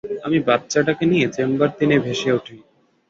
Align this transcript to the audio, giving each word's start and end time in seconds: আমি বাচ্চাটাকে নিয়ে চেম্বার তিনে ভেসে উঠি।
আমি 0.25 0.37
বাচ্চাটাকে 0.47 1.03
নিয়ে 1.05 1.27
চেম্বার 1.35 1.69
তিনে 1.79 1.95
ভেসে 2.05 2.29
উঠি। 2.37 2.57